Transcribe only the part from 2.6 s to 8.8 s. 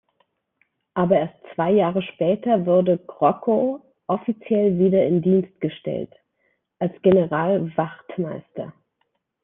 wurde Krockow offiziell wieder in Dienst gestellt: als Generalwachtmeister.